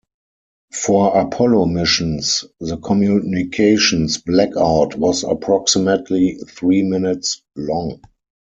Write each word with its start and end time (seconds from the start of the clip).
For 0.73 1.15
Apollo 1.15 1.67
missions, 1.67 2.43
the 2.59 2.77
communications 2.77 4.17
blackout 4.17 4.95
was 4.97 5.23
approximately 5.23 6.39
three 6.55 6.81
minutes 6.81 7.43
long. 7.55 8.01